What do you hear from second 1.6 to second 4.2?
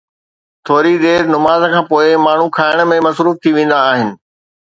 کان پوءِ ماڻهو کائڻ ۾ مصروف ٿي ويندا آهن.